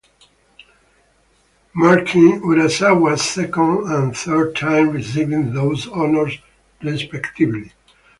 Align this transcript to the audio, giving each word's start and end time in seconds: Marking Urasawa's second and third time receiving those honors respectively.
Marking 1.75 2.41
Urasawa's 2.41 3.21
second 3.21 3.85
and 3.93 4.17
third 4.17 4.55
time 4.55 4.89
receiving 4.89 5.53
those 5.53 5.87
honors 5.89 6.39
respectively. 6.81 7.71